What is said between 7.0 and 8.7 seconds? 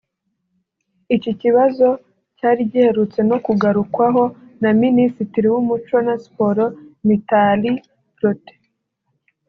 Mitali Protais